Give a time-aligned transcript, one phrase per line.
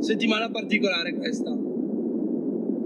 [0.00, 1.56] Settimana particolare questa.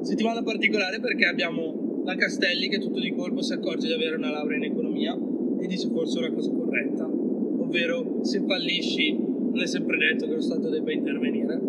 [0.03, 4.30] Settimana particolare perché abbiamo la Castelli che tutto di colpo si accorge di avere una
[4.30, 5.16] laurea in economia
[5.61, 10.40] e dice forse una cosa corretta, ovvero se fallisci non è sempre detto che lo
[10.40, 11.61] Stato debba intervenire.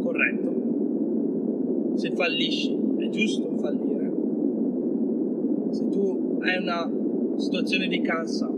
[0.00, 1.92] Corretto.
[1.96, 4.10] Se fallisci è giusto fallire.
[5.72, 6.90] Se tu hai una
[7.36, 8.50] situazione di cassa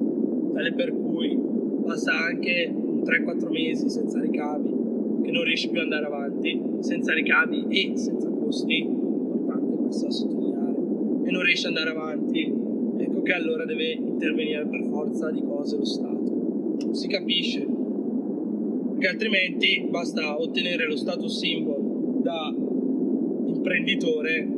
[0.54, 1.36] tale per cui
[1.84, 4.82] passa anche 3-4 mesi senza ricavi,
[5.23, 10.11] che non riesci più ad andare avanti, senza ricavi e senza costi, importante questo da
[10.11, 10.76] sottolineare,
[11.25, 12.53] e non riesci ad andare avanti,
[12.98, 16.90] ecco che allora deve intervenire per forza di cose lo Stato.
[16.93, 17.67] Si capisce,
[18.90, 22.54] perché altrimenti basta ottenere lo status symbol da
[23.46, 24.48] imprenditore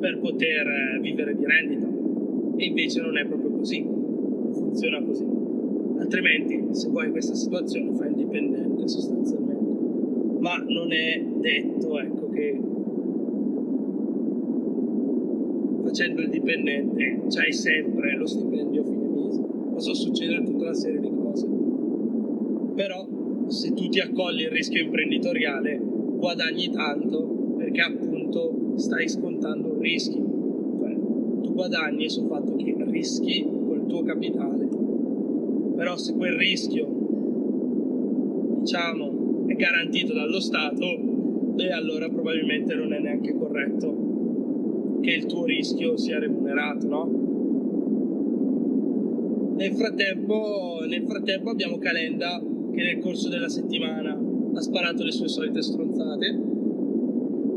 [0.00, 1.88] per poter vivere di rendita.
[2.56, 5.24] E invece non è proprio così, funziona così.
[5.98, 10.38] Altrimenti, se vuoi questa situazione, fai il dipendente sostanzialmente.
[10.40, 12.60] Ma non è detto, ecco, che
[15.82, 19.40] facendo il dipendente c'hai sempre lo stipendio a fine mese.
[19.40, 21.46] Possono succedere tutta una serie di cose.
[22.74, 23.06] Però,
[23.46, 30.24] se tu ti accogli il rischio imprenditoriale, guadagni tanto perché appunto stai scontando un rischio.
[30.80, 30.94] Cioè,
[31.42, 34.73] tu guadagni sul fatto che rischi col tuo capitale.
[35.76, 36.86] Però se quel rischio,
[38.60, 45.44] diciamo, è garantito dallo Stato, beh allora probabilmente non è neanche corretto che il tuo
[45.44, 47.22] rischio sia remunerato, no?
[49.56, 52.40] Nel frattempo, nel frattempo abbiamo Calenda
[52.74, 54.18] che nel corso della settimana
[54.54, 56.40] ha sparato le sue solite stronzate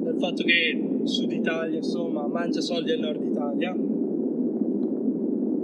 [0.03, 3.75] del fatto che Sud Italia insomma mangia soldi al Nord Italia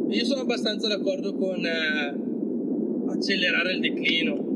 [0.08, 2.33] io sono abbastanza d'accordo con eh,
[3.14, 4.52] accelerare il declino.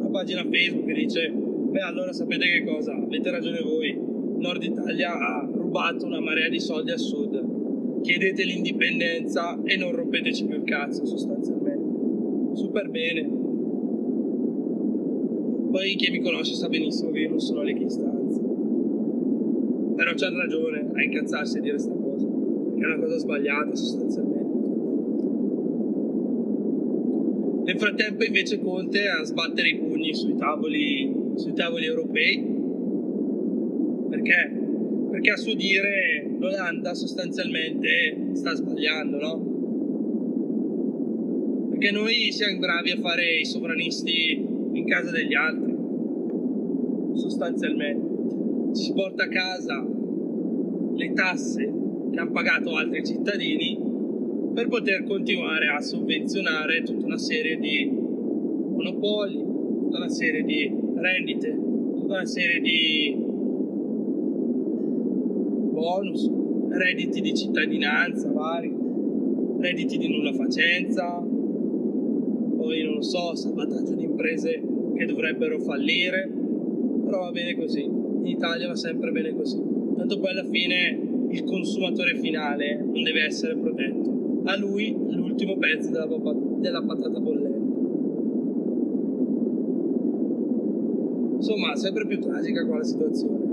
[0.00, 2.94] La pagina Facebook dice beh allora sapete che cosa?
[2.94, 3.96] Avete ragione voi.
[4.38, 8.00] Nord Italia ha rubato una marea di soldi al Sud.
[8.02, 12.56] Chiedete l'indipendenza e non rompeteci più il cazzo sostanzialmente.
[12.56, 13.36] Super bene.
[15.70, 18.40] Poi chi mi conosce sa benissimo che io non sono leghista, anzi.
[19.96, 24.47] Però c'ha ragione a incazzarsi a dire questa cosa, perché è una cosa sbagliata sostanzialmente.
[27.68, 32.42] Nel frattempo invece Conte a sbattere i pugni sui tavoli, sui tavoli europei.
[34.08, 34.58] Perché?
[35.10, 39.38] Perché a suo dire l'Olanda sostanzialmente sta sbagliando, no?
[41.68, 44.42] Perché noi siamo bravi a fare i sovranisti
[44.72, 45.76] in casa degli altri,
[47.16, 48.72] sostanzialmente.
[48.76, 49.86] Ci si porta a casa
[50.96, 51.70] le tasse
[52.12, 53.87] che hanno pagato altri cittadini
[54.58, 61.56] per poter continuare a sovvenzionare tutta una serie di monopoli, tutta una serie di rendite,
[61.94, 63.14] tutta una serie di
[65.70, 66.28] bonus,
[66.70, 68.74] redditi di cittadinanza vari,
[69.60, 71.24] redditi di nulla facenza,
[72.56, 74.60] poi non lo so, salvataggio di imprese
[74.96, 76.28] che dovrebbero fallire,
[77.04, 79.62] però va bene così, in Italia va sempre bene così,
[79.96, 80.98] tanto poi alla fine
[81.30, 84.07] il consumatore finale non deve essere protetto,
[84.48, 86.08] a lui l'ultimo pezzo della,
[86.58, 87.66] della patata bollente.
[91.36, 93.46] Insomma, sempre più tragica qua la situazione.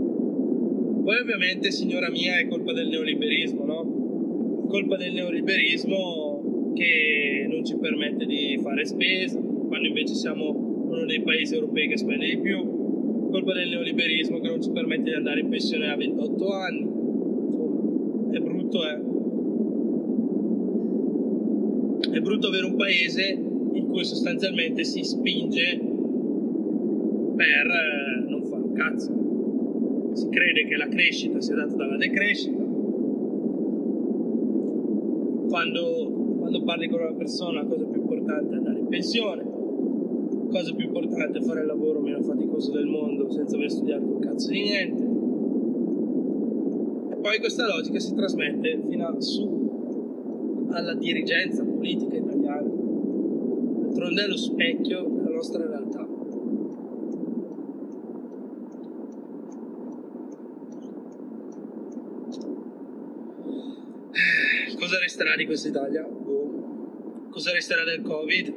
[1.03, 4.65] Poi ovviamente, signora mia, è colpa del neoliberismo, no?
[4.67, 11.21] Colpa del neoliberismo che non ci permette di fare spesa, quando invece siamo uno dei
[11.21, 13.29] paesi europei che spende di più.
[13.29, 16.79] Colpa del neoliberismo che non ci permette di andare in pensione a 28 anni.
[16.79, 19.24] Insomma, è brutto, eh?
[22.15, 23.37] È brutto avere un paese
[23.73, 25.77] in cui sostanzialmente si spinge
[27.35, 32.63] per eh, non fare un cazzo si crede che la crescita sia data dalla decrescita.
[35.49, 40.47] Quando, quando parli con una persona, la cosa più importante è andare in pensione, la
[40.47, 44.19] cosa più importante è fare il lavoro meno faticoso del mondo senza aver studiato un
[44.19, 45.03] cazzo di niente.
[47.11, 49.64] E poi questa logica si trasmette fino a su
[50.71, 52.67] alla dirigenza politica italiana.
[52.67, 56.15] D'altronde è lo specchio della nostra realtà.
[64.85, 66.03] cosa resterà di questa Italia?
[66.03, 67.27] Boh.
[67.31, 68.53] Cosa resterà del Covid?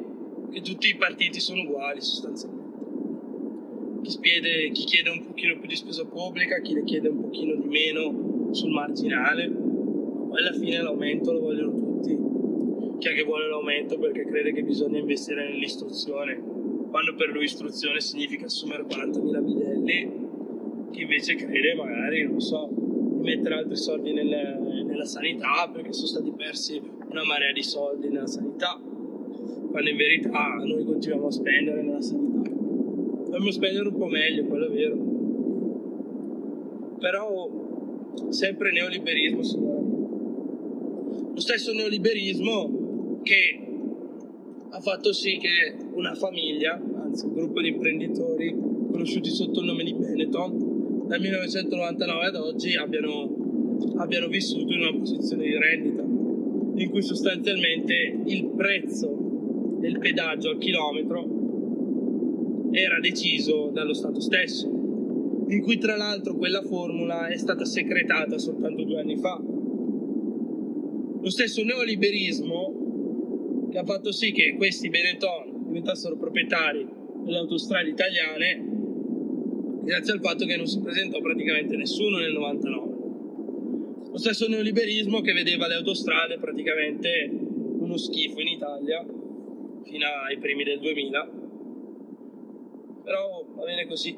[0.50, 2.66] Che tutti i partiti sono uguali sostanzialmente.
[4.02, 7.54] Chi, spiede, chi chiede un pochino più di spesa pubblica, chi ne chiede un pochino
[7.54, 11.87] di meno sul marginale, ma alla fine l'aumento lo vogliono tutti.
[12.98, 16.36] Chi è che vuole l'aumento perché crede che bisogna investire nell'istruzione,
[16.90, 20.26] quando per lui istruzione significa assumere 40.000 bidelli,
[20.90, 26.08] chi invece crede magari, non so, di mettere altri soldi nel, nella sanità perché sono
[26.08, 28.80] stati persi una marea di soldi nella sanità,
[29.70, 32.50] quando in verità noi continuiamo a spendere nella sanità.
[32.50, 34.96] Dobbiamo spendere un po' meglio, quello è vero.
[36.98, 37.48] Però
[38.30, 39.86] sempre neoliberismo, signore.
[41.34, 42.77] Lo stesso neoliberismo
[43.28, 43.60] che
[44.70, 48.56] ha fatto sì che una famiglia, anzi un gruppo di imprenditori
[48.90, 54.98] conosciuti sotto il nome di Benetton, dal 1999 ad oggi abbiano, abbiano vissuto in una
[54.98, 61.36] posizione di rendita, in cui sostanzialmente il prezzo del pedaggio al chilometro
[62.70, 64.66] era deciso dallo Stato stesso,
[65.48, 69.38] in cui tra l'altro quella formula è stata secretata soltanto due anni fa.
[71.20, 72.67] Lo stesso neoliberismo
[73.70, 76.86] che ha fatto sì che questi Benetton diventassero proprietari
[77.24, 78.64] delle autostrade italiane
[79.82, 82.96] grazie al fatto che non si presentò praticamente nessuno nel 99.
[84.10, 89.04] Lo stesso neoliberismo che vedeva le autostrade praticamente uno schifo in Italia
[89.84, 91.30] fino ai primi del 2000.
[93.04, 94.10] Però va bene così.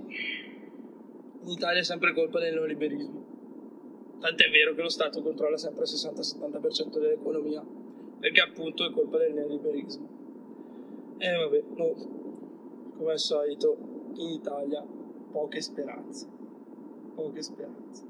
[1.43, 4.19] In Italia è sempre colpa del neoliberismo.
[4.20, 7.64] Tant'è vero che lo Stato controlla sempre il 60-70% dell'economia
[8.20, 10.08] perché appunto è colpa del neoliberismo.
[11.19, 11.94] E vabbè, no,
[12.96, 13.76] come al solito
[14.14, 14.87] in Italia
[15.31, 16.26] poche speranze,
[17.14, 18.09] poche speranze.